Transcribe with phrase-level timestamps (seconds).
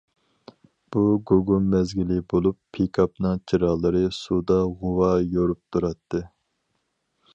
[0.95, 1.01] بۇ
[1.31, 6.23] گۇگۇم مەزگىلى بولۇپ، پىكاپنىڭ چىراغلىرى سۇدا غۇۋا يورۇپ تۇراتتى.